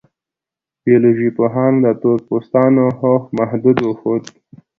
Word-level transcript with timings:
بیولوژي 0.83 1.27
پوهانو 1.37 1.79
د 1.85 1.87
تور 2.01 2.19
پوستانو 2.27 2.85
هوښ 2.99 3.23
محدود 3.37 3.77
وښود. 3.81 4.23